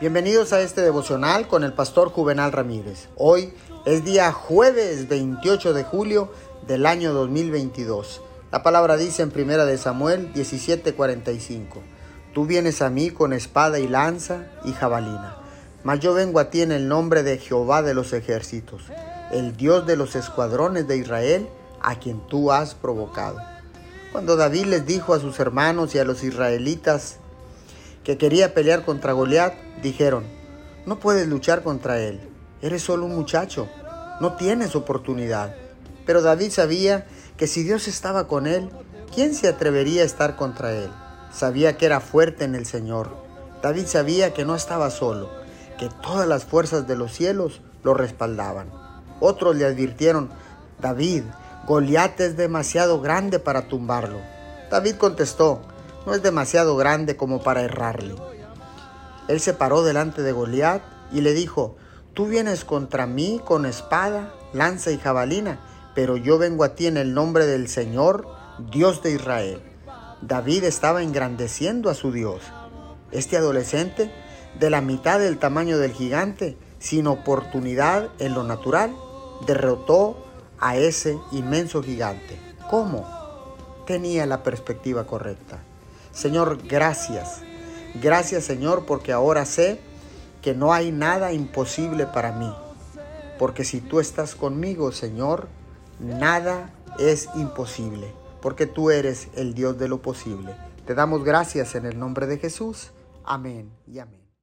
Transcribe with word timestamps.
Bienvenidos 0.00 0.54
a 0.54 0.62
este 0.62 0.80
devocional 0.80 1.46
con 1.46 1.62
el 1.62 1.74
pastor 1.74 2.08
Juvenal 2.08 2.52
Ramírez. 2.52 3.10
Hoy 3.16 3.52
es 3.84 4.02
día 4.02 4.32
jueves 4.32 5.10
28 5.10 5.74
de 5.74 5.84
julio 5.84 6.32
del 6.66 6.86
año 6.86 7.12
2022. 7.12 8.22
La 8.50 8.62
palabra 8.62 8.96
dice 8.96 9.20
en 9.20 9.30
primera 9.30 9.66
de 9.66 9.76
Samuel 9.76 10.32
17:45. 10.32 11.82
Tú 12.32 12.46
vienes 12.46 12.80
a 12.80 12.88
mí 12.88 13.10
con 13.10 13.34
espada 13.34 13.78
y 13.78 13.88
lanza 13.88 14.46
y 14.64 14.72
jabalina, 14.72 15.36
mas 15.84 16.00
yo 16.00 16.14
vengo 16.14 16.40
a 16.40 16.48
ti 16.48 16.62
en 16.62 16.72
el 16.72 16.88
nombre 16.88 17.22
de 17.22 17.36
Jehová 17.36 17.82
de 17.82 17.92
los 17.92 18.14
ejércitos, 18.14 18.84
el 19.30 19.54
Dios 19.54 19.86
de 19.86 19.96
los 19.96 20.16
escuadrones 20.16 20.88
de 20.88 20.96
Israel, 20.96 21.46
a 21.82 21.98
quien 21.98 22.26
tú 22.26 22.52
has 22.52 22.74
provocado. 22.74 23.36
Cuando 24.12 24.36
David 24.36 24.64
les 24.64 24.86
dijo 24.86 25.12
a 25.12 25.20
sus 25.20 25.38
hermanos 25.40 25.94
y 25.94 25.98
a 25.98 26.04
los 26.04 26.24
israelitas 26.24 27.18
que 28.10 28.18
quería 28.18 28.54
pelear 28.54 28.84
contra 28.84 29.12
Goliat, 29.12 29.54
dijeron, 29.84 30.24
no 30.84 30.98
puedes 30.98 31.28
luchar 31.28 31.62
contra 31.62 32.00
él, 32.00 32.18
eres 32.60 32.82
solo 32.82 33.06
un 33.06 33.14
muchacho, 33.14 33.68
no 34.20 34.34
tienes 34.34 34.74
oportunidad. 34.74 35.54
Pero 36.06 36.20
David 36.20 36.50
sabía 36.50 37.06
que 37.36 37.46
si 37.46 37.62
Dios 37.62 37.86
estaba 37.86 38.26
con 38.26 38.48
él, 38.48 38.68
¿quién 39.14 39.32
se 39.32 39.46
atrevería 39.46 40.02
a 40.02 40.06
estar 40.06 40.34
contra 40.34 40.72
él? 40.72 40.90
Sabía 41.32 41.76
que 41.76 41.86
era 41.86 42.00
fuerte 42.00 42.42
en 42.42 42.56
el 42.56 42.66
Señor. 42.66 43.14
David 43.62 43.86
sabía 43.86 44.34
que 44.34 44.44
no 44.44 44.56
estaba 44.56 44.90
solo, 44.90 45.30
que 45.78 45.88
todas 46.02 46.26
las 46.26 46.44
fuerzas 46.44 46.88
de 46.88 46.96
los 46.96 47.12
cielos 47.12 47.60
lo 47.84 47.94
respaldaban. 47.94 48.72
Otros 49.20 49.54
le 49.54 49.66
advirtieron, 49.66 50.30
David, 50.80 51.22
Goliat 51.64 52.18
es 52.18 52.36
demasiado 52.36 53.00
grande 53.00 53.38
para 53.38 53.68
tumbarlo. 53.68 54.18
David 54.68 54.96
contestó, 54.96 55.62
no 56.06 56.14
es 56.14 56.22
demasiado 56.22 56.76
grande 56.76 57.16
como 57.16 57.42
para 57.42 57.62
errarle. 57.62 58.14
Él 59.28 59.40
se 59.40 59.54
paró 59.54 59.82
delante 59.82 60.22
de 60.22 60.32
Goliat 60.32 60.82
y 61.12 61.20
le 61.20 61.32
dijo, 61.32 61.76
Tú 62.14 62.26
vienes 62.26 62.64
contra 62.64 63.06
mí 63.06 63.40
con 63.44 63.66
espada, 63.66 64.34
lanza 64.52 64.90
y 64.90 64.98
jabalina, 64.98 65.60
pero 65.94 66.16
yo 66.16 66.38
vengo 66.38 66.64
a 66.64 66.74
ti 66.74 66.86
en 66.86 66.96
el 66.96 67.14
nombre 67.14 67.46
del 67.46 67.68
Señor, 67.68 68.26
Dios 68.72 69.02
de 69.02 69.12
Israel. 69.12 69.62
David 70.20 70.64
estaba 70.64 71.02
engrandeciendo 71.02 71.88
a 71.88 71.94
su 71.94 72.12
Dios. 72.12 72.42
Este 73.12 73.36
adolescente, 73.36 74.10
de 74.58 74.70
la 74.70 74.80
mitad 74.80 75.20
del 75.20 75.38
tamaño 75.38 75.78
del 75.78 75.92
gigante, 75.92 76.58
sin 76.78 77.06
oportunidad 77.06 78.08
en 78.18 78.34
lo 78.34 78.42
natural, 78.42 78.94
derrotó 79.46 80.26
a 80.58 80.76
ese 80.76 81.16
inmenso 81.30 81.82
gigante. 81.82 82.38
¿Cómo? 82.68 83.06
Tenía 83.86 84.26
la 84.26 84.42
perspectiva 84.42 85.06
correcta. 85.06 85.60
Señor, 86.12 86.58
gracias. 86.66 87.40
Gracias 88.00 88.44
Señor 88.44 88.86
porque 88.86 89.12
ahora 89.12 89.44
sé 89.44 89.80
que 90.42 90.54
no 90.54 90.72
hay 90.72 90.92
nada 90.92 91.32
imposible 91.32 92.06
para 92.06 92.32
mí. 92.32 92.52
Porque 93.38 93.64
si 93.64 93.80
tú 93.80 94.00
estás 94.00 94.34
conmigo, 94.34 94.92
Señor, 94.92 95.48
nada 95.98 96.70
es 96.98 97.28
imposible. 97.34 98.12
Porque 98.42 98.66
tú 98.66 98.90
eres 98.90 99.28
el 99.34 99.54
Dios 99.54 99.78
de 99.78 99.88
lo 99.88 100.02
posible. 100.02 100.54
Te 100.86 100.94
damos 100.94 101.24
gracias 101.24 101.74
en 101.74 101.86
el 101.86 101.98
nombre 101.98 102.26
de 102.26 102.38
Jesús. 102.38 102.90
Amén 103.24 103.70
y 103.86 103.98
amén. 103.98 104.19